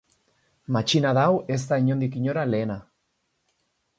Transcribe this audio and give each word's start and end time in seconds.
Matxinada 0.77 1.25
hau 1.25 1.35
ez 1.57 1.59
da 1.71 1.79
inondik 1.83 2.17
inora 2.21 2.45
lehena. 2.53 2.81